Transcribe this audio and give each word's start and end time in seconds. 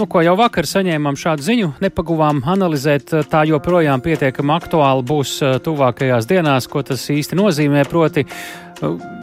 Nu, 0.00 0.06
ko 0.08 0.22
jau 0.24 0.32
vakar 0.32 0.64
saņēmām 0.64 1.16
šādu 1.20 1.44
ziņu, 1.44 1.66
nepaguvām 1.84 2.38
analizēt, 2.48 3.10
tā 3.28 3.42
joprojām 3.44 4.00
pietiekami 4.00 4.54
aktuāli 4.54 5.04
būs 5.04 5.34
tuvākajās 5.60 6.24
dienās, 6.30 6.64
ko 6.72 6.80
tas 6.88 7.04
īsti 7.12 7.36
nozīmē. 7.36 7.82
Proti, 7.84 8.24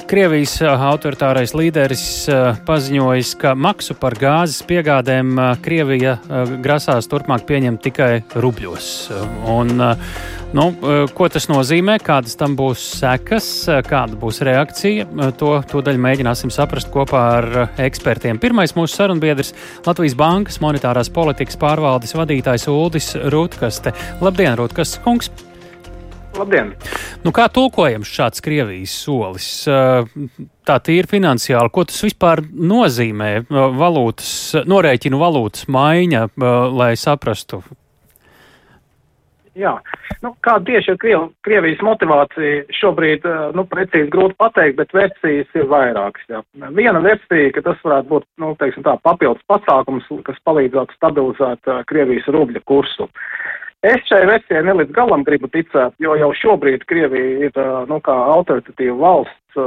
Krievijas 0.05 0.59
autoritārais 0.61 1.55
līderis 1.57 2.03
paziņojis, 2.67 3.31
ka 3.41 3.55
maksu 3.57 3.97
par 3.97 4.19
gāzes 4.21 4.61
piegādēm 4.69 5.33
Krievija 5.65 6.19
grasās 6.61 7.09
turpmāk 7.09 7.49
pieņemt 7.49 7.81
tikai 7.87 8.11
rubļos. 8.37 8.91
Un, 9.49 9.81
nu, 10.55 10.67
ko 11.17 11.27
tas 11.31 11.47
nozīmē, 11.51 11.97
kādas 12.03 12.37
tam 12.39 12.55
būs 12.59 12.83
sekas, 12.99 13.47
kāda 13.87 14.19
būs 14.19 14.39
reakcija, 14.47 15.07
to 15.39 15.51
tūdaļ 15.71 15.99
mēģināsim 16.03 16.53
saprast 16.53 16.91
kopā 16.93 17.23
ar 17.39 17.49
ekspertiem. 17.83 18.39
Pirmais 18.39 18.75
mūsu 18.77 18.99
sarunbiedrs 18.99 19.53
Latvijas 19.87 20.15
Bankas 20.19 20.61
monetārās 20.63 21.11
politikas 21.13 21.59
pārvaldes 21.59 22.15
vadītājs 22.17 22.69
Uldis 22.71 23.13
Rutkaste. 23.33 23.95
Labdien, 24.23 24.55
Rutkaste 24.59 25.03
kungs! 25.03 25.31
Labdien! 26.37 26.75
Nu, 27.23 27.31
kā 27.33 27.47
tulkojams 27.49 28.09
šāds 28.13 28.43
Krievijas 28.45 28.93
solis? 29.01 29.47
Tā 29.67 30.75
tīri 30.85 31.09
finansiāli, 31.09 31.71
ko 31.73 31.87
tas 31.89 31.97
vispār 32.05 32.43
nozīmē? 32.45 33.31
Valūtas, 33.49 34.29
norēķinu 34.69 35.17
valūtas 35.21 35.65
maiņa, 35.73 36.27
lai 36.77 36.93
saprastu. 36.99 37.63
Jā, 39.57 39.73
nu, 40.21 40.33
kāda 40.45 40.67
tieši 40.67 40.93
ir 40.93 40.97
Kriev, 41.01 41.23
Krievijas 41.45 41.81
motivācija 41.85 42.65
šobrīd, 42.77 43.25
nu, 43.57 43.65
precīzi 43.71 44.11
grūti 44.13 44.37
pateikt, 44.37 44.77
bet 44.77 44.93
versijas 44.93 45.57
ir 45.57 45.65
vairākas. 45.71 46.27
Jā. 46.29 46.43
Viena 46.77 47.01
versija, 47.01 47.49
ka 47.55 47.65
tas 47.65 47.81
varētu 47.85 48.11
būt, 48.11 48.27
nu, 48.43 48.53
teiksim 48.61 48.85
tā, 48.85 48.93
papildus 49.01 49.41
pasākums, 49.49 50.05
kas 50.27 50.37
palīdzētu 50.45 50.99
stabilizēt 50.99 51.71
uh, 51.71 51.81
Krievijas 51.89 52.29
rubļa 52.33 52.61
kursu. 52.69 53.09
Uh, 53.09 53.57
Es 53.85 54.01
šai 54.09 54.23
versijai 54.25 54.63
nelīdz 54.65 54.89
galam 54.95 55.21
gribu 55.21 55.45
ticēt, 55.53 55.93
jo 56.01 56.15
jau 56.17 56.31
šobrīd 56.33 56.81
Krievija 56.89 57.45
ir, 57.45 57.59
nu, 57.85 57.99
autoritatīva 58.01 58.95
valsts, 58.97 59.59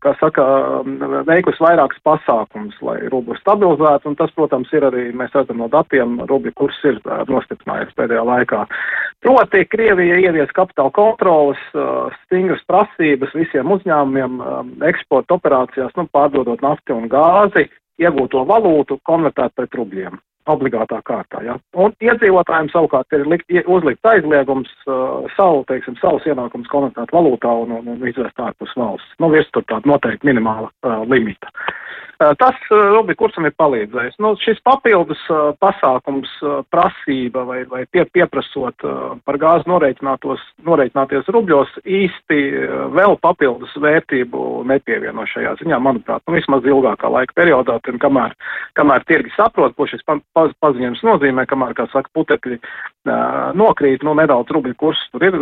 kā 0.00 0.12
saka, 0.22 0.46
veikusi 1.28 1.60
vairākas 1.60 2.00
pasākums, 2.04 2.80
lai 2.80 2.96
rublu 3.12 3.36
stabilizētu, 3.36 4.08
un 4.08 4.16
tas, 4.16 4.32
protams, 4.32 4.72
ir 4.72 4.88
arī, 4.88 5.04
mēs 5.12 5.36
redzam 5.36 5.60
no 5.60 5.68
datiem, 5.68 6.16
rubļu 6.32 6.54
kurs 6.56 6.80
ir 6.88 7.00
nostiprinājies 7.28 7.92
pēdējā 8.00 8.24
laikā. 8.24 8.64
Proti, 9.24 9.64
Krievija 9.68 10.20
ievies 10.24 10.56
kapitāla 10.56 10.96
kontrolas, 10.96 11.60
stingras 12.24 12.64
prasības 12.64 13.36
visiem 13.36 13.76
uzņēmumiem 13.76 14.40
eksporta 14.88 15.36
operācijās, 15.36 15.92
nu, 16.00 16.08
pārdodot 16.08 16.64
nafti 16.64 16.96
un 16.96 17.10
gāzi, 17.12 17.68
iegūto 18.00 18.48
valūtu 18.48 19.02
konvertēt 19.04 19.52
pret 19.60 19.76
rubļiem 19.76 20.16
obligātā 20.50 21.00
kārtā. 21.08 21.42
Ja? 21.46 21.56
Un 21.80 21.94
iedzīvotājiem 22.04 22.70
savukārt 22.72 23.16
ir 23.16 23.26
likt, 23.30 23.48
uzlikt 23.70 24.04
aizliegums 24.08 24.72
uh, 24.86 25.24
savu, 25.36 25.64
teiksim, 25.70 25.96
savus 26.00 26.26
ienākumus 26.28 26.70
konvertēt 26.72 27.14
valūtā 27.14 27.54
un, 27.64 27.78
un, 27.78 27.94
un 27.94 28.08
izvest 28.08 28.40
ārpus 28.40 28.74
valsts. 28.78 29.16
Nu, 29.22 29.32
virs 29.32 29.48
tur 29.54 29.66
tāda 29.70 29.88
noteikti 29.88 30.28
minimāla 30.28 30.68
uh, 30.68 31.02
limita. 31.08 31.52
Uh, 31.54 31.83
tas 32.18 32.58
uh, 32.70 32.90
Rubli 32.94 33.16
kursam 33.18 33.48
ir 33.48 33.54
palīdzējis. 33.58 34.18
Nu, 34.22 34.34
šis 34.40 34.60
papildus 34.66 35.20
uh, 35.32 35.52
pasākums, 35.62 36.30
prasība 36.72 37.44
vai, 37.48 37.60
vai 37.68 37.84
pie, 37.90 38.04
pieprasot 38.14 38.84
par 39.24 39.38
gāzi 39.40 39.68
norēķināties 39.70 41.30
rubļos 41.34 41.72
īsti 41.84 42.38
vēl 42.94 43.16
papildus 43.22 43.72
vērtību 43.80 44.64
nepievieno 44.68 45.26
šajā 45.30 45.54
ziņā, 45.60 45.78
manuprāt, 45.82 46.24
nu, 46.26 46.36
vismaz 46.36 46.66
ilgākā 46.68 47.10
laika 47.10 47.36
periodā, 47.38 47.78
un 47.90 48.00
kamēr, 48.02 48.34
kamēr 48.78 49.06
tirgi 49.08 49.32
saprot, 49.36 49.76
ko 49.76 49.88
šis 49.90 50.04
paz, 50.06 50.52
paziņojums 50.64 51.04
nozīmē, 51.06 51.46
kamēr, 51.50 51.76
kā 51.78 51.88
saka, 51.92 52.10
putekļi 52.16 52.60
nokrīt, 53.58 54.04
nu, 54.06 54.16
nedaudz 54.18 54.52
rubļu 54.54 54.76
kurs 54.80 55.00
tur 55.12 55.26
ir 55.28 55.38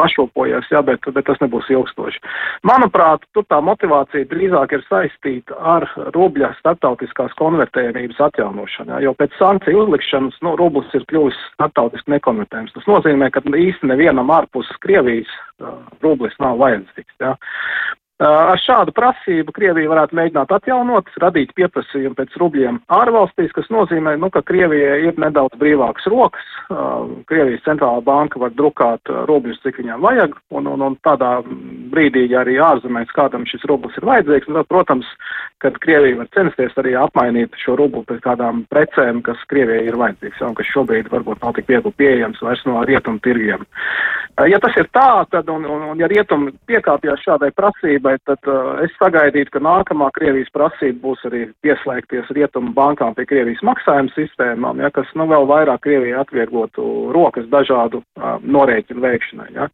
pašopojies, 0.00 0.68
jā, 0.72 0.82
bet, 0.86 1.04
bet 1.14 1.26
tas 1.28 1.40
nebūs 1.42 1.68
ilgstoši. 1.72 2.20
Manuprāt, 2.68 3.24
tur 3.36 3.46
tā 3.50 3.60
motivācija 3.64 4.28
drīzāk 4.30 4.76
ir 4.76 4.84
saistīta 4.88 5.56
ar 5.74 5.88
rubļa 6.16 6.52
starptautiskās 6.60 7.34
konvertējumības 7.40 8.20
atjaunošanu, 8.28 8.96
jā, 8.96 9.02
jo 9.06 9.14
pēc 9.18 9.36
sankciju 9.40 9.84
uzlikšanas, 9.86 10.40
nu, 10.46 10.56
rublis 10.60 10.92
ir 10.96 11.06
kļuvis 11.10 11.38
starptautiski 11.54 12.16
nekonvertējums. 12.16 12.74
Tas 12.76 12.90
nozīmē, 12.90 13.30
ka 13.34 13.44
īsti 13.46 13.90
nevienam 13.92 14.32
ārpus 14.34 14.70
Krievijas 14.84 15.30
uh, 15.30 15.78
rublis 16.04 16.36
nav 16.42 16.60
vajadzīgs, 16.62 17.16
jā. 17.22 17.36
Ar 18.16 18.56
šādu 18.56 18.94
prasību 18.96 19.52
Krievija 19.52 19.90
varētu 19.90 20.16
mēģināt 20.16 20.52
atjaunot, 20.56 21.10
radīt 21.20 21.50
pieprasījumu 21.58 22.16
pēc 22.16 22.38
rubļiem 22.40 22.78
ārvalstīs, 22.96 23.52
kas 23.52 23.68
nozīmē, 23.68 24.14
nu, 24.16 24.30
ka 24.32 24.40
Krievijai 24.40 25.02
ir 25.10 25.18
nedaudz 25.20 25.58
brīvākas 25.60 26.08
rokas. 26.08 26.46
Krievijas 27.28 27.66
centrālā 27.66 28.00
banka 28.06 28.40
var 28.40 28.54
drukāt 28.56 29.12
rubļus, 29.28 29.60
cik 29.60 29.82
viņām 29.82 30.00
vajag, 30.00 30.38
un, 30.48 30.70
un, 30.72 30.86
un 30.88 30.96
tādā 31.04 31.34
brīdī, 31.92 32.24
ja 32.32 32.40
arī 32.40 32.56
ārzemēs 32.56 33.12
kādam 33.12 33.44
šis 33.50 33.68
rublis 33.68 34.00
ir 34.00 34.08
vajadzīgs, 34.08 34.48
tad, 34.48 34.70
protams, 34.72 35.12
kad 35.60 35.76
Krievija 35.84 36.22
var 36.22 36.32
censties 36.32 36.80
arī 36.80 36.96
apmainīt 36.96 37.52
šo 37.60 37.76
rublu 37.76 38.00
pēc 38.08 38.24
kādām 38.24 38.64
precēm, 38.72 39.20
kas 39.28 39.44
Krievijai 39.52 39.90
ir 39.90 40.00
vajadzīgs, 40.00 40.40
un 40.40 40.56
kas 40.56 40.72
šobrīd 40.72 41.12
varbūt 41.12 41.44
nav 41.44 41.52
tik 41.60 41.68
viegli 41.68 41.92
pieejams 42.00 42.40
vairs 42.40 42.64
no 42.64 42.80
rietumu 42.88 43.20
tirgiem. 43.20 43.68
Ja 44.36 44.58
tas 44.60 44.74
ir 44.76 44.88
tā, 44.92 45.24
tad, 45.32 45.48
un, 45.48 45.64
un, 45.64 45.84
un 45.92 46.00
ja 46.00 46.08
rietumi 46.12 46.52
piekāpjas 46.68 47.22
šādai 47.24 47.48
prasībai, 47.56 48.05
bet 48.06 48.22
tad, 48.28 48.40
uh, 48.50 48.78
es 48.84 48.94
sagaidītu, 49.00 49.52
ka 49.56 49.62
nākamā 49.64 50.08
Krievijas 50.16 50.52
prasība 50.54 51.02
būs 51.08 51.24
arī 51.28 51.42
pieslēgties 51.66 52.30
rietumu 52.36 52.72
bankām 52.76 53.16
pie 53.16 53.26
Krievijas 53.28 53.62
maksājuma 53.66 54.14
sistēmām, 54.14 54.82
ja, 54.84 54.92
kas 54.94 55.10
nu 55.18 55.26
vēl 55.30 55.48
vairāk 55.50 55.82
Krievijai 55.86 56.20
atvieglotu 56.22 56.86
rokas 57.16 57.48
dažādu 57.52 58.02
uh, 58.02 58.36
norēķinu 58.42 59.02
veikšanai. 59.04 59.48
Ja. 59.56 59.68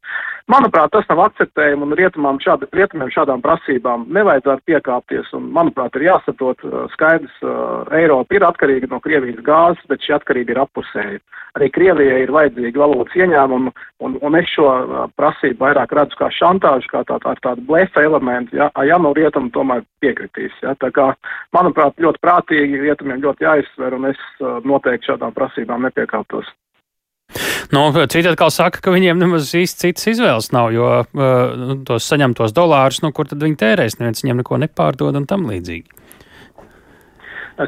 Manuprāt, 0.50 0.90
tas 0.94 1.06
nav 1.10 1.22
akceptējumi 1.28 1.86
un 1.86 1.96
rietumām 1.98 2.40
šādi, 2.42 2.66
rietumiem 2.74 3.12
šādām 3.14 3.44
prasībām 3.44 4.08
nevajadzētu 4.12 4.66
piekāpties 4.72 5.30
un, 5.38 5.50
manuprāt, 5.54 5.94
ir 5.98 6.08
jāsaprot 6.08 6.64
uh, 6.66 6.82
skaidrs, 6.96 7.36
uh, 7.44 7.84
Eiropa 7.94 8.38
ir 8.38 8.48
atkarīga 8.48 8.90
no 8.90 8.98
Krievijas 9.04 9.44
gāzes, 9.46 9.84
bet 9.90 10.02
šī 10.02 10.16
atkarība 10.18 10.56
ir 10.56 10.62
appusēja. 10.64 11.22
Arī 11.58 11.68
Krievijai 11.68 12.22
ir 12.24 12.32
vajadzīgi 12.32 12.80
valūtas 12.80 13.16
ieņēmumi 13.18 13.72
un, 14.06 14.14
un 14.24 14.36
es 14.38 14.48
šo 14.54 14.68
uh, 14.72 15.02
prasību 15.20 15.60
vairāk 15.66 15.92
redzu 15.98 16.16
kā 16.18 16.30
šantāžu, 16.32 16.88
kā 16.90 17.02
tā, 17.08 17.18
tā, 17.22 17.34
tādu 17.44 17.64
blefa 17.68 18.00
elementu 18.02 18.21
elementi, 18.22 18.56
ja, 18.56 18.70
ja 18.86 18.98
no 19.02 19.12
rietumu 19.16 19.50
tomēr 19.54 19.84
piekritīs. 20.02 20.54
Ja. 20.62 20.74
Tā 20.80 20.92
kā, 20.94 21.12
manuprāt, 21.56 21.98
ļoti 22.00 22.22
prātīgi 22.22 22.82
rietumiem 22.86 23.22
ļoti 23.22 23.46
jāizsver, 23.48 23.98
un 23.98 24.10
es 24.12 24.20
noteikti 24.64 25.12
šādām 25.12 25.34
prasībām 25.36 25.88
nepiekāptos. 25.88 26.50
Nu, 27.72 27.86
citi 28.12 28.28
atkal 28.28 28.50
saka, 28.52 28.82
ka 28.84 28.92
viņiem 28.92 29.20
nemaz 29.22 29.48
īsti 29.56 29.86
citas 29.86 30.08
izvēles 30.12 30.50
nav, 30.52 30.68
jo 30.74 30.88
uh, 31.00 31.74
tos 31.88 32.08
saņemtos 32.10 32.52
dolārus, 32.52 33.00
nu, 33.04 33.12
kur 33.16 33.30
tad 33.30 33.40
viņi 33.40 33.56
tērēs, 33.62 33.96
neviens 34.00 34.20
viņiem 34.24 34.42
neko 34.42 34.60
nepārdod 34.60 35.16
un 35.16 35.28
tam 35.28 35.48
līdzīgi. 35.48 36.00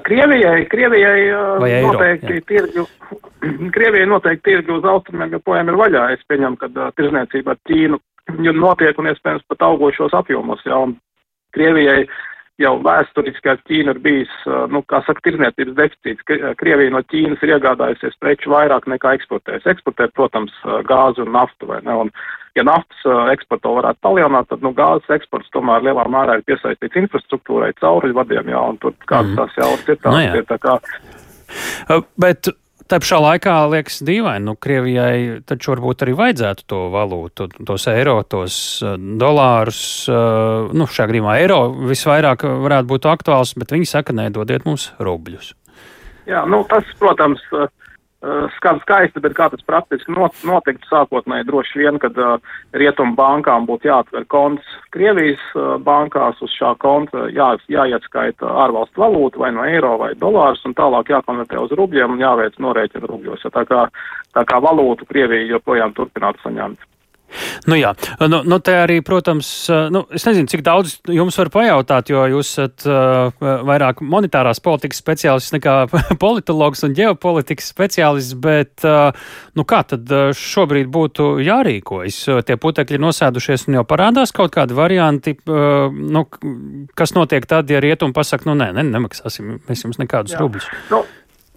Krievijai, 0.04 0.65
Krievijai 0.69 1.16
eiro, 1.28 1.86
noteikti 1.86 2.41
tirgu, 2.48 2.84
Krievijai 3.76 4.09
noteikti 4.10 4.50
tirgu 4.50 4.78
uz 4.78 4.88
austrumiem 4.88 5.36
joprojām 5.38 5.71
ir 5.71 5.81
vaļā. 5.81 6.04
Es 6.16 6.25
pieņemu, 6.28 6.60
ka 6.60 6.69
uh, 6.72 6.92
tirzniecība 6.98 7.54
ar 7.54 7.60
Ķīnu 7.69 8.00
notiek 8.32 8.98
un 8.98 9.10
iespējams 9.12 9.48
pat 9.48 9.66
augošos 9.66 10.14
apjomos. 10.16 10.62
Jā, 10.66 10.78
un 10.78 10.96
Krievijai 11.54 12.04
jau 12.62 12.76
vēsturiski 12.82 13.50
ar 13.50 13.58
Ķīnu 13.66 13.94
ir 13.94 14.00
bijis, 14.02 14.32
nu, 14.70 14.82
kā 14.90 15.00
saka, 15.06 15.22
tirzniecības 15.26 15.74
deficīts. 15.78 16.24
Krievija 16.60 16.92
no 16.94 17.02
Ķīnas 17.02 17.42
ir 17.42 17.56
iegādājusies 17.56 18.16
preču 18.22 18.52
vairāk 18.52 18.86
nekā 18.90 19.16
eksportēs. 19.18 19.66
Eksportē, 19.74 20.08
protams, 20.14 20.54
gāzi 20.88 21.24
un 21.24 21.32
naftu, 21.34 21.68
vai 21.70 21.80
ne? 21.86 21.96
Un, 22.04 22.12
ja 22.54 22.66
naftas 22.66 23.06
eksporto 23.32 23.74
varētu 23.78 24.02
palielināt, 24.06 24.48
tad, 24.50 24.62
nu, 24.62 24.74
gāzes 24.76 25.16
eksports 25.16 25.50
tomēr 25.54 25.82
lielā 25.86 26.06
mērā 26.10 26.38
ir 26.38 26.46
piesaistīts 26.46 27.00
infrastruktūrai, 27.02 27.72
cauruļu 27.80 28.18
vadiem, 28.20 28.52
jā, 28.54 28.66
un 28.74 28.78
tur 28.82 28.94
kādas 29.02 29.32
mm. 29.32 29.41
tās 29.41 29.58
jauras 29.58 29.88
ir 29.88 29.98
tās, 29.98 30.20
no, 30.20 30.38
ir 30.38 30.46
tā 30.50 30.60
kā. 30.62 30.78
Bet 32.22 32.54
Tā 32.91 32.98
pašā 33.01 33.16
laikā 33.22 33.53
liekas 33.72 34.03
dīvaini, 34.04 34.45
nu, 34.45 34.54
Krievijai 34.60 35.41
taču 35.48 35.72
varbūt 35.72 36.04
arī 36.04 36.15
vajadzētu 36.19 36.66
to 36.69 36.81
valūtu, 36.92 37.48
tos 37.65 37.86
eiro, 37.89 38.19
tos 38.28 38.57
uh, 38.84 38.98
dolārus. 38.98 39.81
Uh, 40.10 40.69
nu, 40.77 40.84
šajā 40.84 41.09
gadījumā 41.13 41.39
eiro 41.41 41.60
visvairāk 41.89 42.45
varētu 42.45 42.91
būt 42.92 43.09
aktuāls, 43.09 43.54
bet 43.57 43.72
viņi 43.72 43.89
saka, 43.89 44.16
nedodiet 44.16 44.69
mums 44.69 44.91
rubļus. 45.01 45.54
Jā, 46.28 46.45
nu, 46.48 46.63
tas, 46.69 46.89
protams, 47.01 47.41
Eh, 47.53 47.69
skan 48.56 48.80
skaisti, 48.82 49.21
bet 49.21 49.34
kā 49.36 49.48
tas 49.53 49.65
praktiski 49.66 50.15
notiktu 50.15 50.88
sākotnēji 50.91 51.47
droši 51.48 51.82
vien, 51.82 51.98
kad 52.03 52.16
uh, 52.21 52.36
rietumu 52.76 53.16
bankām 53.18 53.66
būtu 53.68 53.91
jāatver 53.91 54.24
konts 54.32 54.76
Krievijas 54.94 55.42
uh, 55.54 55.74
bankās, 55.82 56.41
uz 56.44 56.54
šā 56.54 56.74
konta 56.82 57.26
jā, 57.34 57.50
jāietskaita 57.68 58.48
ārvalstu 58.65 59.04
valūta 59.04 59.42
vai 59.42 59.53
no 59.56 59.66
eiro 59.68 59.97
vai 60.00 60.15
dolārus 60.18 60.65
un 60.68 60.76
tālāk 60.78 61.12
jākonvertē 61.12 61.60
uz 61.60 61.76
rubļiem 61.76 62.16
un 62.16 62.24
jāveic 62.24 62.59
norēķina 62.62 63.10
rubļos. 63.10 63.44
Ja 63.44 63.54
tā, 63.54 63.66
kā, 63.68 63.86
tā 64.36 64.48
kā 64.48 64.60
valūtu 64.65 65.09
Krievija 65.10 65.54
joprojām 65.56 65.97
turpinātu 65.97 66.47
saņemt. 66.47 66.93
Nu 67.69 67.78
jā, 67.78 67.92
nu, 68.22 68.42
nu 68.47 68.59
te 68.65 68.75
arī, 68.78 68.98
protams, 69.04 69.48
nu, 69.92 70.04
es 70.15 70.27
nezinu, 70.28 70.48
cik 70.51 70.65
daudz 70.66 70.97
jums 71.10 71.39
var 71.41 71.51
pajautāt, 71.54 72.10
jo 72.13 72.25
jūs 72.34 72.53
esat 72.54 72.84
uh, 72.89 73.47
vairāk 73.66 74.03
monetārās 74.04 74.60
politikas 74.65 75.01
speciālists 75.03 75.54
nekā 75.57 75.77
politologs 76.25 76.84
un 76.86 76.95
ģeopolitikas 76.97 77.71
speciālists, 77.75 78.36
bet 78.39 78.86
uh, 78.86 79.10
nu 79.59 79.66
kā 79.69 79.83
tad 79.91 80.10
šobrīd 80.39 80.91
būtu 80.95 81.31
jārīkojas? 81.45 82.21
Tie 82.47 82.59
putekļi 82.60 82.98
ir 82.98 83.04
nosēdušies 83.07 83.69
un 83.69 83.80
jau 83.80 83.87
parādās 83.89 84.34
kaut 84.34 84.54
kādi 84.54 84.77
varianti, 84.77 85.37
uh, 85.48 85.91
nu, 85.91 86.27
kas 86.98 87.16
notiek 87.16 87.48
tad, 87.51 87.71
ja 87.72 87.83
rietumi 87.83 88.16
pasaka, 88.16 88.48
nu 88.51 88.59
nē, 88.60 88.72
ne, 88.78 88.87
nemaksāsim 88.95 89.59
mēs 89.69 89.87
jums 89.87 90.01
nekādus 90.03 90.39
rubļus. 90.41 90.71
Nu, 90.92 91.04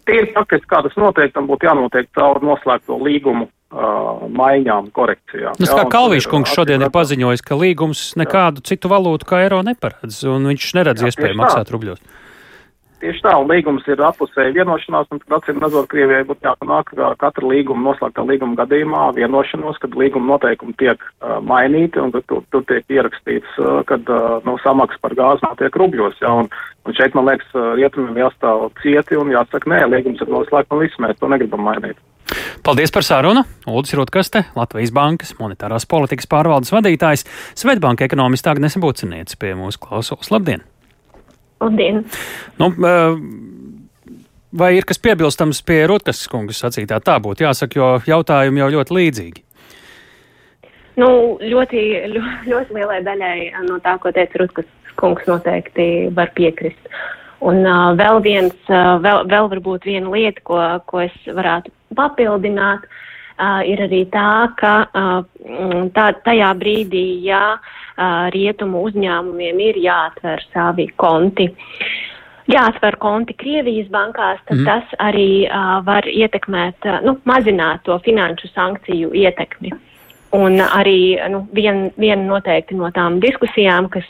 Tīri 0.08 0.30
faktiski, 0.32 0.70
kā 0.72 0.80
tas 0.86 0.94
notiek, 0.96 1.34
tam 1.36 1.50
būtu 1.50 1.68
jānotiek 1.68 2.08
caur 2.16 2.40
noslēgto 2.40 2.96
līgumu 3.04 3.50
maiņām, 3.72 4.92
korekcijām. 4.96 5.58
Tas, 5.60 5.74
kā 5.76 5.84
Kalvīša 5.92 6.32
kungs 6.32 6.54
šodien 6.56 6.86
ir 6.86 6.94
paziņojis, 6.94 7.44
ka 7.44 7.58
līgums 7.60 8.14
nekādu 8.20 8.64
jā. 8.64 8.72
citu 8.72 8.92
valūtu 8.92 9.28
kā 9.28 9.44
eiro 9.44 9.60
neparedz, 9.66 10.22
un 10.32 10.48
viņš 10.54 10.70
neredz 10.80 11.04
jā, 11.04 11.12
iespēju 11.12 11.40
maksāt 11.42 11.74
rubļos. 11.76 12.00
Tieši 12.98 13.22
tā, 13.22 13.32
un 13.38 13.52
līgums 13.52 13.86
ir 13.92 14.00
apusēji 14.02 14.56
vienošanās, 14.56 15.12
un 15.14 15.20
tad 15.22 15.36
acīm 15.38 15.60
redzot, 15.62 15.86
Krievijai 15.92 16.24
būtu 16.26 16.48
jāpanāk 16.48 16.90
katra 17.22 17.46
līguma, 17.46 17.92
noslēgtā 17.92 18.24
līguma 18.26 18.58
gadījumā 18.64 19.04
vienošanos, 19.20 19.78
kad 19.84 19.94
līguma 19.94 20.32
noteikumi 20.32 20.74
tiek 20.82 21.04
uh, 21.04 21.38
mainīti, 21.46 22.02
un 22.02 22.16
tur, 22.16 22.42
tur 22.50 22.66
tiek 22.72 22.90
ierakstīts, 22.90 23.60
uh, 23.62 23.84
kad 23.86 24.10
uh, 24.10 24.40
no 24.48 24.58
samaksa 24.64 24.98
par 25.04 25.14
gāzi 25.20 25.46
notiek 25.46 25.78
rubļos, 25.78 26.18
jā, 26.24 26.34
un, 26.42 26.50
un 26.90 26.98
šeit, 26.98 27.14
man 27.14 27.30
liekas, 27.30 27.54
rietumiem 27.78 28.18
jāstāv 28.24 28.72
cieti 28.82 29.22
un 29.22 29.30
jāsaka, 29.36 29.70
nē, 29.70 29.84
līgums 29.94 30.26
ir 30.26 30.34
noslēgts, 30.34 30.74
un 30.74 30.82
viss 30.82 31.04
mēs 31.06 31.22
to 31.22 31.30
negribam 31.30 31.68
mainīt. 31.70 32.02
Paldies 32.64 32.92
par 32.92 33.06
sarunu! 33.08 33.44
Ulris 33.68 33.94
Rutkaste, 33.96 34.44
Latvijas 34.56 34.92
Bankas 34.96 35.34
monetārās 35.40 35.88
politikas 35.90 36.28
pārvaldes 36.30 36.74
vadītājs, 36.76 37.26
Svetbanka 37.56 38.08
ekonomista 38.08 38.52
Agnese 38.52 38.82
Bucinieca 38.84 39.38
pie 39.40 39.54
mūsu 39.56 39.80
klausos. 39.84 40.32
Labdien! 40.34 40.66
Labdien! 41.64 42.04
Nu, 42.60 42.72
vai 44.60 44.72
ir 44.78 44.88
kas 44.88 45.00
piebilstams 45.00 45.64
pie 45.68 45.84
Rutkas 45.90 46.26
kungas 46.32 46.62
sacītā? 46.64 47.00
Tā 47.04 47.18
būtu 47.24 47.48
jāsaka, 47.48 47.80
jo 47.80 47.92
jautājumi 48.08 48.64
jau 48.64 48.72
ļoti 48.78 48.98
līdzīgi. 49.00 49.44
Nu, 50.98 51.38
ļoti, 51.38 51.84
ļoti, 52.50 52.74
lielai 52.74 53.04
daļai 53.06 53.38
no 53.68 53.78
tā, 53.86 53.98
ko 54.02 54.12
teica 54.16 54.42
Rutkas 54.42 54.70
kungs, 54.98 55.28
noteikti 55.30 56.10
var 56.18 56.32
piekrist. 56.36 56.90
Un 57.46 57.62
uh, 57.66 57.92
vēl 57.98 58.22
viens, 58.26 58.56
uh, 58.72 58.96
vēl, 59.04 59.28
vēl 59.30 59.50
varbūt 59.52 59.86
viena 59.86 60.10
lieta, 60.10 60.42
ko, 60.48 60.62
ko 60.90 61.04
es 61.04 61.14
varētu 61.28 61.70
papildināt, 61.98 62.88
uh, 63.38 63.62
ir 63.62 63.84
arī 63.86 64.04
tā, 64.10 64.50
ka 64.58 64.74
uh, 64.90 65.22
tā, 65.94 66.08
tajā 66.26 66.50
brīdī, 66.58 67.06
ja 67.28 67.60
uh, 67.60 68.28
rietumu 68.34 68.82
uzņēmumiem 68.90 69.62
ir 69.70 69.82
jāatver 69.86 70.42
savi 70.50 70.90
konti, 70.98 71.52
jāatver 72.50 72.98
konti 72.98 73.38
Krievijas 73.38 73.92
bankās, 73.94 74.42
tad 74.50 74.64
mm. 74.64 74.66
tas 74.66 74.98
arī 74.98 75.46
uh, 75.46 75.78
var 75.86 76.10
ietekmēt, 76.10 76.90
uh, 76.90 77.04
nu, 77.06 77.20
mazināt 77.30 77.86
to 77.86 78.00
finanšu 78.06 78.50
sankciju 78.56 79.14
ietekmi. 79.14 79.76
Un 80.38 80.58
arī 80.60 81.16
nu, 81.32 81.46
viena 81.56 81.92
vien 82.02 82.26
noteikti 82.28 82.76
no 82.76 82.90
tām 82.92 83.22
diskusijām, 83.24 83.88
kas 83.94 84.10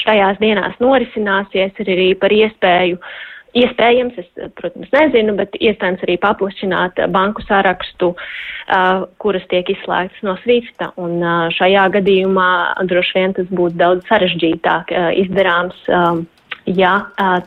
šajās 0.00 0.40
dienās 0.40 0.78
norisināsies, 0.82 1.76
ir 1.82 1.92
arī 1.96 2.08
par 2.18 2.34
iespēju 2.34 2.98
uh, 2.98 3.20
Iespējams, 3.52 4.16
es, 4.16 4.28
protams, 4.56 4.88
nezinu, 4.94 5.34
bet 5.36 5.56
iespējams 5.60 6.04
arī 6.06 6.16
paplašināt 6.20 7.02
banku 7.12 7.44
sarakstu, 7.44 8.12
uh, 8.16 9.02
kuras 9.20 9.44
tiek 9.50 9.68
izslēgtas 9.74 10.24
no 10.24 10.38
Swifta. 10.40 10.88
Un 11.00 11.18
uh, 11.20 11.50
šajā 11.52 11.84
gadījumā 11.98 12.48
droši 12.88 13.18
vien 13.18 13.34
tas 13.36 13.50
būtu 13.52 13.76
daudz 13.82 14.08
sarežģītāk 14.08 14.94
uh, 14.96 15.10
izdarāms. 15.20 15.76
Um, 15.92 16.24
ja 16.66 16.92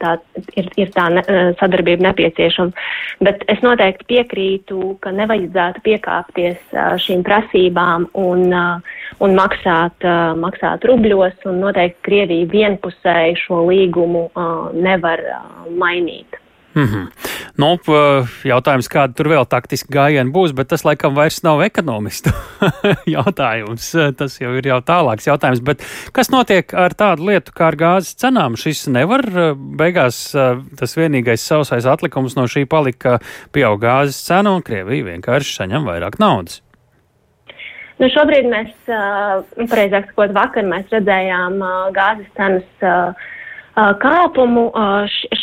tā 0.02 0.16
ir, 0.58 0.70
ir 0.78 0.92
tā 0.96 1.08
ne, 1.14 1.24
sadarbība 1.60 2.10
nepieciešama. 2.10 2.86
Bet 3.26 3.44
es 3.52 3.62
noteikti 3.66 4.08
piekrītu, 4.12 4.96
ka 5.04 5.14
nevajadzētu 5.16 5.84
piekāpties 5.86 6.78
šīm 7.06 7.24
prasībām 7.28 8.10
un, 8.20 8.48
un 9.24 9.38
maksāt, 9.40 10.08
maksāt 10.40 10.88
rubļos, 10.90 11.38
un 11.50 11.62
noteikti 11.64 12.04
Krievija 12.10 12.50
vienpusēji 12.52 13.38
šo 13.46 13.66
līgumu 13.70 14.28
nevar 14.76 15.24
mainīt. 15.80 16.45
Mm 16.76 16.84
-hmm. 16.84 17.06
nu, 17.56 17.68
jautājums, 18.44 18.90
kāda 18.92 19.14
tur 19.16 19.30
vēl 19.32 19.46
taktiski 19.48 19.94
gājieni 19.96 20.32
būs, 20.32 20.52
bet 20.52 20.68
tas 20.68 20.84
laikam 20.84 21.16
vairs 21.16 21.44
nav 21.44 21.62
ekonomistu 21.64 22.30
jautājums. 23.16 23.96
Tas 24.18 24.42
jau 24.42 24.52
ir 24.58 24.68
jau 24.68 24.82
tālāks 24.82 25.28
jautājums. 25.28 25.64
Bet 25.64 25.86
kas 26.12 26.30
notiek 26.30 26.74
ar 26.74 26.92
tādu 26.92 27.26
lietu 27.30 27.52
kā 27.56 27.68
ar 27.68 27.76
gāzes 27.76 28.16
cenām? 28.20 28.58
Šis 28.60 28.88
nevar 28.88 29.24
beigās 29.56 30.36
tas 30.80 30.98
vienīgais 30.98 31.48
sausais 31.48 31.86
atlikums 31.86 32.36
no 32.36 32.44
šī 32.44 32.66
palika, 32.66 33.20
ka 33.20 33.20
pieaug 33.54 33.80
gāzes 33.80 34.20
cena 34.28 34.52
un 34.52 34.62
Krievija 34.62 35.06
vienkārši 35.06 35.56
saņem 35.56 35.88
vairāk 35.88 36.20
naudas. 36.20 36.62
Nu, 37.96 38.10
šobrīd 38.12 38.50
mēs, 38.52 38.74
nu, 39.56 39.68
pareizāk 39.72 40.10
sakot, 40.10 40.34
vakar 40.36 40.68
mēs 40.68 40.92
redzējām 40.92 41.62
gāzes 41.96 42.28
cenas 42.36 42.66
kāpumu. 43.76 44.70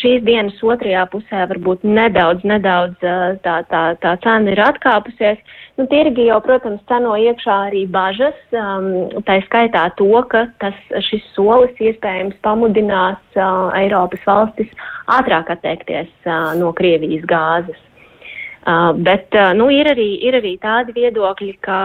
Šīs 0.01 0.23
dienas 0.25 0.57
otrajā 0.63 1.05
pusē 1.13 1.45
varbūt 1.51 1.85
nedaudz, 1.85 2.45
nedaudz 2.45 2.97
tā, 3.45 3.57
tā, 3.69 3.83
tā 4.01 4.15
cena 4.25 4.51
ir 4.53 4.63
atkāpusies. 4.63 5.39
Nu, 5.79 5.87
tirgi 5.89 6.27
jau, 6.29 6.41
protams, 6.45 6.83
ceno 6.89 7.15
iekšā 7.17 7.59
arī 7.69 7.87
bažas, 7.89 8.37
tā 8.53 9.39
skaitā 9.47 9.87
to, 9.97 10.11
ka 10.29 10.47
tas, 10.61 10.77
šis 11.09 11.25
solis 11.37 11.77
iespējams 11.81 12.37
pamudinās 12.45 13.41
Eiropas 13.79 14.27
valstis 14.29 14.69
ātrāk 15.09 15.53
atteikties 15.57 16.13
no 16.61 16.75
Krievijas 16.77 17.25
gāzes. 17.29 17.81
Uh, 18.63 18.93
bet 18.95 19.35
uh, 19.35 19.51
nu, 19.59 19.67
ir, 19.75 19.89
arī, 19.91 20.07
ir 20.23 20.37
arī 20.39 20.53
tādi 20.63 20.93
viedokļi, 20.95 21.55
ka, 21.67 21.79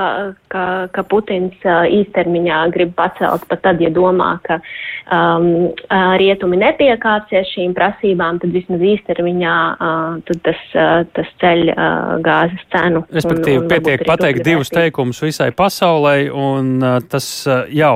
ka, 0.53 0.65
ka 0.93 1.03
Putins 1.09 1.57
uh, 1.65 1.87
īstermiņā 1.89 2.59
grib 2.75 2.91
pacelt 2.93 3.47
pat 3.49 3.63
tad, 3.65 3.81
ja 3.81 3.89
domā, 3.89 4.35
ka 4.45 4.59
um, 4.59 5.47
uh, 5.73 6.13
rietumi 6.21 6.61
nepiekāpsies 6.61 7.49
šīm 7.55 7.73
prasībām, 7.73 8.37
tad 8.43 8.53
vismaz 8.53 8.85
īstermiņā 8.91 9.55
uh, 9.73 10.21
tad 10.29 10.43
tas, 10.45 10.61
uh, 10.77 11.01
tas 11.17 11.33
ceļ 11.41 11.73
gāzes 12.21 12.69
cenu. 12.69 13.01
Respektīvi, 13.09 13.65
pietiek 13.73 14.05
pateikt 14.05 14.45
divus 14.45 14.69
teikumus 14.69 15.25
visai 15.25 15.49
pasaulē, 15.57 16.15
un 16.29 16.73
tas 17.09 17.27
jau 17.73 17.95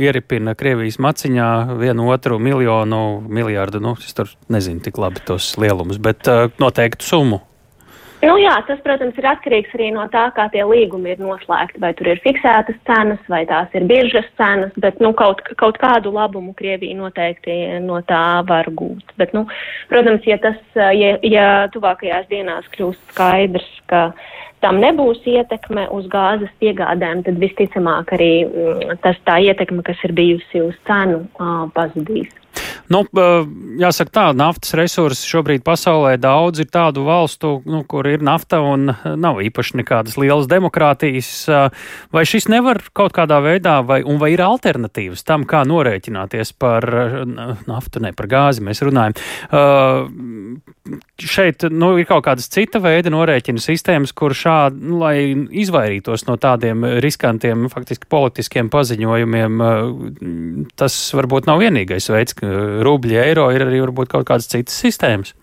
ieripina 0.00 0.56
Krievijas 0.56 0.96
maciņā 0.96 1.50
vienu 1.76 2.08
otru 2.16 2.40
miljonu, 2.40 3.04
miljārdu, 3.28 3.84
nu, 3.84 3.98
es 4.00 4.16
tur 4.16 4.32
nezinu 4.48 4.80
tik 4.84 4.96
labi 4.96 5.20
tos 5.28 5.58
lielumus, 5.60 6.00
bet 6.00 6.24
noteiktu 6.56 7.12
summu. 7.12 7.44
Nu, 8.24 8.34
jā, 8.40 8.54
tas, 8.68 8.78
protams, 8.84 9.16
ir 9.20 9.26
atkarīgs 9.28 9.72
arī 9.76 9.90
no 9.92 10.04
tā, 10.12 10.24
kā 10.36 10.46
tie 10.52 10.62
līgumi 10.64 11.12
ir 11.12 11.20
noslēgti. 11.20 11.80
Vai 11.82 11.90
tur 11.98 12.08
ir 12.12 12.22
fiksētas 12.24 12.78
cenas, 12.88 13.20
vai 13.28 13.42
tās 13.48 13.72
ir 13.76 13.84
biržas 13.90 14.28
cenas, 14.38 14.72
bet 14.80 15.00
nu, 15.04 15.12
kaut, 15.18 15.42
kaut 15.60 15.76
kādu 15.82 16.12
labumu 16.14 16.54
Krievija 16.56 16.96
noteikti 16.98 17.56
no 17.84 18.00
tā 18.08 18.24
var 18.48 18.70
gūt. 18.72 19.12
Bet, 19.20 19.34
nu, 19.36 19.44
protams, 19.90 20.24
ja 20.28 20.38
tas, 20.42 20.60
ja, 20.74 21.16
ja 21.20 21.48
tuvākajās 21.74 22.30
dienās 22.32 22.70
kļūst 22.76 23.12
skaidrs, 23.12 23.68
ka 23.92 24.06
tam 24.64 24.80
nebūs 24.80 25.20
ietekme 25.28 25.88
uz 25.92 26.06
gāzes 26.12 26.52
piegādēm, 26.62 27.26
tad 27.26 27.42
visticamāk 27.42 28.14
arī 28.16 28.32
mm, 28.46 28.96
tas 29.04 29.20
tā 29.28 29.36
ietekme, 29.50 29.84
kas 29.84 30.00
ir 30.08 30.16
bijusi 30.16 30.64
uz 30.64 30.78
cenu, 30.88 31.26
pazudīs. 31.76 32.32
Nu, 32.92 33.00
jāsaka 33.80 34.12
tā, 34.12 34.24
naftas 34.36 34.74
resursi 34.76 35.28
šobrīd 35.30 35.64
pasaulē 35.64 36.14
daudz 36.20 36.60
ir 36.64 36.68
tādu 36.72 37.06
valstu, 37.06 37.56
nu, 37.68 37.80
kur 37.88 38.06
ir 38.10 38.24
nafta 38.24 38.60
un 38.64 38.92
nav 38.92 39.40
īpaši 39.44 39.80
nekādas 39.80 40.18
lielas 40.20 40.48
demokrātijas. 40.50 41.30
Vai 42.14 42.24
šis 42.28 42.50
nevar 42.52 42.82
kaut 42.96 43.14
kādā 43.16 43.40
veidā, 43.44 43.78
vai, 43.86 44.02
un 44.04 44.20
vai 44.20 44.34
ir 44.34 44.44
alternatīvas 44.44 45.24
tam, 45.24 45.46
kā 45.48 45.64
norēķināties 45.68 46.54
par 46.60 46.84
naftu, 47.68 48.04
ne 48.04 48.12
par 48.16 48.30
gāzi 48.30 48.64
mēs 48.64 48.84
runājam? 48.84 49.16
Uh, 49.48 50.74
šeit 51.20 51.64
nu, 51.72 51.94
ir 51.98 52.06
kaut 52.08 52.24
kādas 52.26 52.50
cita 52.52 52.80
veida 52.82 53.12
norēķina 53.12 53.62
sistēmas, 53.62 54.12
kur 54.16 54.34
šādi, 54.36 54.82
nu, 54.84 54.98
lai 55.00 55.16
izvairītos 55.64 56.26
no 56.28 56.36
tādiem 56.40 56.84
riskantiem, 57.00 57.68
faktiski 57.72 58.08
politiskiem 58.12 58.68
paziņojumiem, 58.72 59.62
tas 60.80 60.98
varbūt 61.16 61.48
nav 61.48 61.62
vienīgais 61.64 62.10
veids, 62.12 62.36
rubļi, 62.82 63.16
eiro, 63.22 63.48
ir 63.54 63.64
arī 63.66 63.80
varbūt 63.84 64.10
kaut 64.12 64.26
kādas 64.28 64.48
citas 64.50 64.76
sistēmas? 64.82 65.34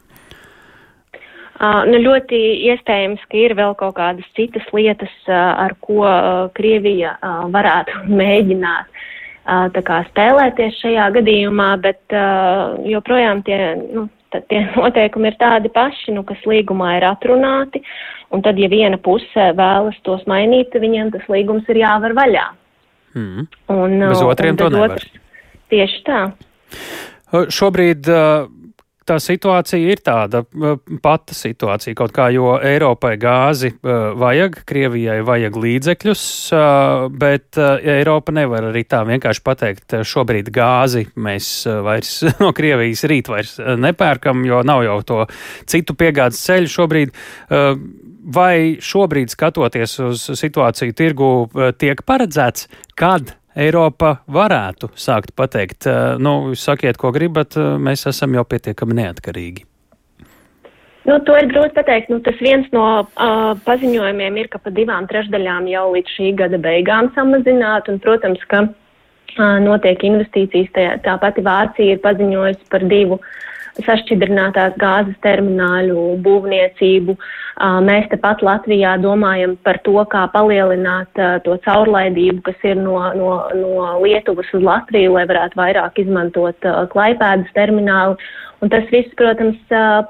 Uh, 1.62 1.84
nu, 1.86 2.00
ļoti 2.02 2.38
iespējams, 2.72 3.22
ka 3.30 3.38
ir 3.38 3.54
vēl 3.54 3.76
kaut 3.78 3.94
kādas 4.00 4.26
citas 4.34 4.66
lietas, 4.74 5.12
uh, 5.30 5.36
ar 5.68 5.76
ko 5.84 6.00
uh, 6.08 6.48
Krievija 6.58 7.12
uh, 7.20 7.44
varētu 7.54 8.00
mēģināt 8.22 8.90
uh, 8.90 9.84
kā, 9.86 10.00
spēlēties 10.10 10.80
šajā 10.82 11.06
gadījumā, 11.20 11.68
bet 11.84 12.02
uh, 12.18 12.80
joprojām 12.90 13.44
tie, 13.46 13.60
nu, 13.84 14.08
tie 14.50 14.64
noteikumi 14.80 15.30
ir 15.30 15.38
tādi 15.38 15.70
paši, 15.76 16.16
nu, 16.18 16.26
kas 16.26 16.42
līgumā 16.50 16.96
ir 16.98 17.06
atrunāti, 17.12 17.84
un 18.34 18.42
tad, 18.42 18.58
ja 18.58 18.72
viena 18.72 18.98
puse 18.98 19.52
vēlas 19.54 20.02
tos 20.08 20.26
mainīt, 20.32 20.74
viņiem 20.74 21.14
tas 21.14 21.30
līgums 21.30 21.70
ir 21.70 21.84
jāvar 21.84 22.18
vaļā. 22.18 22.48
Mm. 23.14 23.46
Un, 23.76 23.98
Bez 24.08 24.24
otriem 24.24 24.56
un 24.56 24.64
to 24.64 24.72
nevar. 24.74 24.98
otrs- 24.98 25.20
Tieši 25.72 26.02
tā. 26.08 26.24
Šobrīd 27.32 28.08
tā 29.08 29.18
situācija 29.22 29.94
ir 29.94 30.02
tāda 30.06 30.44
pata 31.04 31.36
situācija 31.36 31.98
kaut 31.98 32.14
kā, 32.16 32.28
jo 32.34 32.54
Eiropai 32.58 33.16
gāzi 33.22 33.72
vajag, 33.82 34.62
Krievijai 34.68 35.20
vajag 35.28 35.58
līdzekļus, 35.64 36.26
bet 37.22 37.60
Eiropa 37.62 38.36
nevar 38.36 38.70
arī 38.70 38.84
tā 38.90 39.02
vienkārši 39.08 39.44
pateikt, 39.46 39.98
šobrīd 40.08 40.52
gāzi 40.54 41.08
mēs 41.16 41.50
vairs 41.88 42.14
no 42.44 42.54
Krievijas 42.58 43.06
rīt 43.10 43.32
vairs 43.32 43.58
nepērkam, 43.60 44.46
jo 44.48 44.62
nav 44.68 44.86
jau 44.88 45.02
to 45.08 45.20
citu 45.70 45.98
piegādes 45.98 46.42
ceļu 46.46 46.72
šobrīd. 46.78 47.20
Vai 48.22 48.78
šobrīd, 48.78 49.32
skatoties 49.34 49.96
uz 50.06 50.28
situāciju 50.38 50.94
tirgu, 50.94 51.30
tiek 51.82 52.04
paredzēts, 52.06 52.68
kad 52.94 53.34
Eiropa 53.56 54.22
varētu 54.32 54.94
sākt 54.96 55.34
pateikt, 55.36 55.88
uh, 55.90 56.16
nu, 56.22 56.54
sakiet, 56.56 57.00
ko 57.00 57.12
gribat, 57.12 57.58
uh, 57.60 57.76
mēs 57.82 58.06
esam 58.08 58.38
jau 58.38 58.46
pietiekami 58.48 58.96
neatkarīgi. 59.02 59.66
Nu, 61.10 61.18
to 61.26 61.34
ir 61.36 61.50
grūti 61.50 61.74
pateikt. 61.76 62.12
Nu, 62.14 62.20
tas 62.24 62.38
viens 62.40 62.68
no 62.76 62.86
uh, 63.02 63.52
paziņojumiem 63.66 64.38
ir, 64.38 64.52
ka 64.54 64.62
pa 64.62 64.72
divām 64.74 65.08
trešdaļām 65.10 65.68
jau 65.72 65.88
līdz 65.96 66.16
šī 66.16 66.32
gada 66.40 66.60
beigām 66.62 67.10
samazināt, 67.18 67.90
un, 67.92 67.98
protams, 68.04 68.44
ka 68.52 68.68
uh, 68.70 69.58
notiek 69.66 70.06
investīcijas. 70.08 70.70
Tā, 70.78 70.86
tā 71.04 71.18
pati 71.24 71.44
Vācija 71.44 71.98
ir 71.98 72.04
paziņojusi 72.06 72.70
par 72.72 72.86
divu 72.92 73.20
sašķidrinātās 73.80 74.76
gāzes 74.82 75.18
termināļu 75.24 76.02
būvniecību. 76.26 77.16
Mēs 77.86 78.08
tepat 78.12 78.42
Latvijā 78.46 78.96
domājam 79.04 79.56
par 79.66 79.80
to, 79.86 79.96
kā 80.12 80.26
palielināt 80.34 81.22
to 81.46 81.58
caurlaidību, 81.66 82.42
kas 82.48 82.66
ir 82.68 82.80
no, 82.80 82.98
no, 83.18 83.32
no 83.56 83.92
Lietuvas 84.04 84.50
uz 84.56 84.66
Latviju, 84.66 85.14
lai 85.18 85.28
varētu 85.30 85.60
vairāk 85.60 86.02
izmantot 86.04 86.68
klaipēdas 86.94 87.54
terminālu. 87.58 88.18
Un 88.62 88.70
tas 88.74 88.86
viss, 88.94 89.14
protams, 89.18 89.62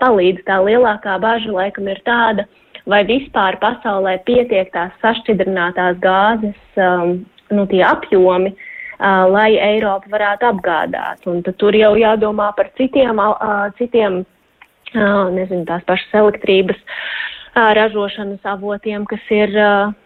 palīdz. 0.02 0.44
Tā 0.48 0.58
lielākā 0.66 1.16
bažas 1.24 1.54
laikam 1.56 1.88
ir 1.88 2.02
tāda, 2.08 2.48
vai 2.90 3.04
vispār 3.08 3.60
pasaulē 3.62 4.18
pietiek 4.28 4.74
tās 4.74 4.92
sašķidrinātās 5.04 6.02
gāzes, 6.04 6.60
um, 6.76 7.22
nu, 7.52 7.68
apjomi, 7.86 8.52
uh, 8.52 8.68
lai 9.02 9.58
Eiropa 9.58 10.10
varētu 10.14 10.48
apgādāt. 10.52 11.26
Un 11.26 11.42
tad 11.44 11.58
tur 11.58 11.74
jau 11.74 11.96
jādomā 11.98 12.52
par 12.56 12.70
citiem, 12.78 13.18
citiem 13.78 14.26
nezinu, 14.94 15.66
tās 15.66 15.84
pašas 15.88 16.14
elektrības 16.22 16.78
ražošanas 17.56 18.46
avotiem, 18.48 19.06
kas 19.06 19.20
ir 19.30 19.50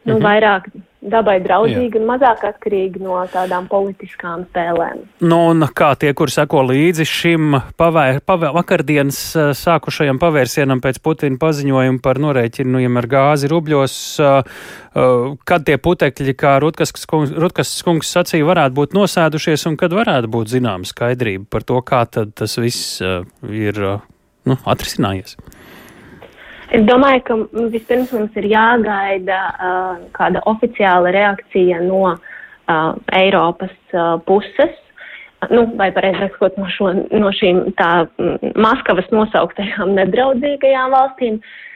nu, 0.05 0.15
Mhm. 0.15 0.21
vairāk 0.23 0.69
dabai 1.11 1.37
draudzīgi 1.43 1.99
un 1.99 2.07
mazāk 2.09 2.43
atkarīgi 2.49 3.01
no 3.03 3.17
tādām 3.31 3.67
politiskām 3.69 4.45
spēlēm. 4.49 5.03
Nu, 5.25 5.39
un 5.51 5.67
kā 5.77 5.91
tie, 5.99 6.11
kur 6.17 6.31
seko 6.33 6.63
līdzi 6.69 7.05
šim 7.09 7.57
pavēr, 7.79 8.21
pavēr, 8.25 8.53
vakardienas 8.55 9.19
sākušajam 9.59 10.19
pavērsienam 10.21 10.81
pēc 10.83 11.01
Putina 11.05 11.39
paziņojuma 11.41 12.01
par 12.03 12.21
norēķiniem 12.23 13.01
ar 13.01 13.09
gāzi 13.11 13.51
rubļos, 13.51 13.97
kad 15.45 15.67
tie 15.67 15.77
putekļi, 15.81 16.37
kā 16.39 16.57
Rutkas 16.63 16.95
kungs, 17.09 17.33
Rutkas 17.35 17.75
kungs 17.85 18.13
sacīja, 18.15 18.47
varētu 18.47 18.79
būt 18.79 18.97
nosēdušies 18.97 19.67
un 19.69 19.77
kad 19.79 19.93
varētu 19.95 20.31
būt 20.31 20.53
zināma 20.55 20.87
skaidrība 20.89 21.49
par 21.51 21.67
to, 21.67 21.81
kā 21.85 22.05
tad 22.09 22.33
tas 22.39 22.57
viss 22.61 22.99
ir 23.01 23.81
nu, 24.45 24.57
atrisinājies. 24.65 25.37
Es 26.73 26.85
domāju, 26.87 27.21
ka 27.27 27.37
vispirms 27.73 28.13
mums 28.15 28.39
ir 28.39 28.47
jāgaida 28.49 29.41
uh, 29.51 29.99
kāda 30.15 30.41
oficiāla 30.49 31.11
reakcija 31.13 31.83
no 31.85 32.15
uh, 32.15 32.95
Eiropas 33.13 33.75
uh, 33.93 34.15
puses. 34.25 34.73
Nu, 35.51 35.67
vai 35.77 35.91
pareizāk 35.93 36.33
sakot, 36.33 36.55
no, 36.57 36.65
šo, 36.73 36.89
no 37.13 37.29
šīm 37.35 37.67
tā 37.77 38.07
Maskavas 38.57 39.11
nosauktajām 39.13 39.91
nedraudzīgajām 39.99 40.95
valstīm, 40.95 41.37
uh, 41.37 41.74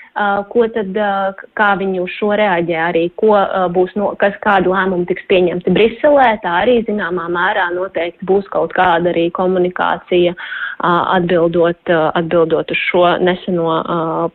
ko 0.52 0.66
tad, 0.76 0.92
uh, 1.00 1.44
kā 1.56 1.70
viņi 1.80 2.02
uz 2.04 2.12
šo 2.18 2.34
reaģē 2.40 2.80
arī, 2.90 3.04
ko 3.20 3.32
uh, 3.38 3.68
būs, 3.72 3.94
no, 4.00 4.12
kas 4.20 4.36
kādu 4.44 4.74
lēmumu 4.74 5.08
tiks 5.08 5.24
pieņemti 5.32 5.72
Briselē, 5.76 6.34
tā 6.44 6.58
arī 6.64 6.80
zināmā 6.88 7.30
mērā 7.32 7.70
noteikti 7.76 8.28
būs 8.28 8.50
kaut 8.52 8.76
kāda 8.76 9.14
arī 9.14 9.30
komunikācija 9.36 10.36
atbildot, 10.80 11.92
atbildot 11.92 12.72
uz 12.72 12.82
šo 12.88 13.04
neseno 13.24 13.80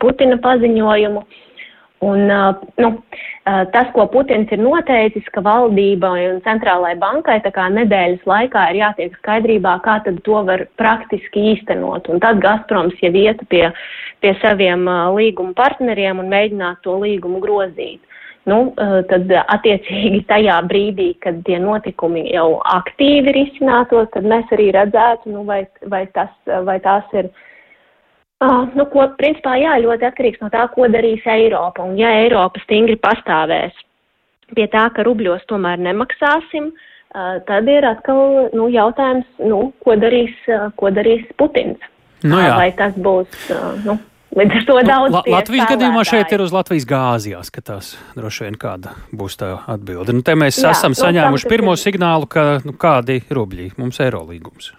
Putina 0.00 0.36
paziņojumu. 0.44 1.22
Un, 2.04 2.26
nu, 2.76 2.88
tas, 3.72 3.88
ko 3.94 4.04
Putins 4.12 4.50
ir 4.52 4.60
noteicis, 4.60 5.26
ka 5.32 5.40
valdībai 5.44 6.26
un 6.28 6.40
centrālajai 6.44 6.98
bankai 7.00 7.38
nedēļas 7.78 8.26
laikā 8.28 8.64
ir 8.72 8.80
jātiek 8.82 9.14
skaidrībā, 9.20 9.78
kā 9.84 10.00
to 10.04 10.42
var 10.48 10.66
praktiski 10.80 11.54
īstenot. 11.54 12.10
Un 12.12 12.20
tad 12.20 12.42
Gazproms 12.44 12.98
jau 13.00 13.12
ieta 13.12 13.46
pie, 13.48 13.70
pie 14.20 14.34
saviem 14.42 14.84
līguma 15.16 15.54
partneriem 15.56 16.20
un 16.20 16.28
mēģināt 16.28 16.82
to 16.84 16.98
līgumu 17.00 17.40
grozīt. 17.40 18.02
Nu, 18.44 18.74
tad 19.08 19.30
attiecīgi 19.40 20.26
tajā 20.28 20.58
brīdī, 20.68 21.14
kad 21.24 21.40
tie 21.46 21.56
notikumi 21.56 22.26
jau 22.34 22.58
aktīvi 22.74 23.32
risinātos, 23.32 24.10
tad 24.12 24.28
mēs 24.28 24.52
arī 24.52 24.68
redzētu, 24.76 25.32
nu, 25.32 25.46
vai, 25.48 25.62
vai, 25.88 26.04
tas, 26.12 26.34
vai 26.68 26.76
tās 26.84 27.08
ir 27.16 27.32
Uh, 27.32 27.53
nu, 28.78 28.86
ko, 28.92 29.06
principā, 29.18 29.56
jā, 29.60 29.74
ļoti 29.82 30.06
atkarīgs 30.08 30.40
no 30.42 30.50
tā, 30.52 30.64
ko 30.74 30.88
darīs 30.92 31.24
Eiropa. 31.28 31.84
Un 31.86 31.98
ja 32.00 32.10
Eiropa 32.22 32.60
stingri 32.64 32.96
pastāvēs 33.00 33.76
pie 34.54 34.66
tā, 34.70 34.86
ka 34.94 35.02
rubļos 35.06 35.46
tomēr 35.50 35.80
nemaksāsim, 35.82 36.70
uh, 36.70 37.36
tad 37.48 37.68
ir 37.72 37.86
atkal 37.88 38.50
nu, 38.54 38.68
jautājums, 38.70 39.26
nu, 39.42 39.70
ko, 39.84 39.96
darīs, 39.98 40.34
uh, 40.52 40.68
ko 40.78 40.92
darīs 40.94 41.24
Putins. 41.40 41.80
Nu, 42.22 42.38
jā. 42.38 42.52
Uh, 42.52 42.58
vai 42.60 42.68
tas 42.76 42.94
būs, 42.94 43.32
uh, 43.50 43.80
nu, 43.84 43.96
līdz 44.36 44.60
ar 44.60 44.68
to 44.68 44.78
daudz. 44.86 45.16
La, 45.16 45.24
Latvijas 45.38 45.72
gadījumā 45.72 46.04
šeit 46.08 46.36
ir 46.36 46.44
uz 46.44 46.54
Latvijas 46.54 46.86
gāzi 46.88 47.34
jāskatās. 47.34 47.94
Droši 48.18 48.46
vien 48.46 48.60
kāda 48.60 48.94
būs 49.14 49.40
tā 49.40 49.50
atbilde. 49.70 50.14
Nu, 50.16 50.22
te 50.26 50.36
mēs 50.38 50.60
Jā, 50.62 50.70
esam 50.76 50.94
nu, 50.94 51.00
saņēmuši 51.02 51.50
pirmo 51.50 51.74
ir- 51.74 51.82
signālu, 51.82 52.28
ka 52.30 52.60
nu, 52.64 52.76
kādi 52.78 53.22
rubļi 53.30 53.72
mums 53.80 54.00
ir 54.00 54.10
eiro 54.10 54.24
līgums. 54.28 54.72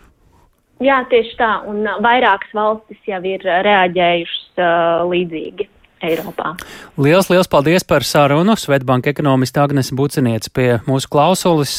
Jā, 0.83 0.99
tieši 1.11 1.37
tā. 1.39 1.51
Un 1.71 1.85
uh, 1.87 1.99
vairākas 2.03 2.51
valstis 2.55 2.99
jau 3.07 3.21
ir 3.23 3.45
uh, 3.47 3.61
reaģējušas 3.63 4.59
uh, 4.59 5.05
līdzīgi 5.07 5.69
Eiropā. 6.03 6.51
Lielas, 6.99 7.29
liels 7.31 7.47
paldies 7.49 7.85
par 7.87 8.03
sarunu. 8.03 8.57
Svetbanka 8.59 9.09
ekonomista 9.13 9.63
Agnese 9.63 9.95
Buciniece 9.95 10.51
pie 10.53 10.67
mūsu 10.89 11.09
klausulis. 11.11 11.73